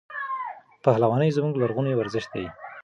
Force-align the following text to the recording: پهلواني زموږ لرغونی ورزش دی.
پهلواني 0.83 1.29
زموږ 1.37 1.53
لرغونی 1.57 1.93
ورزش 1.95 2.25
دی. 2.33 2.45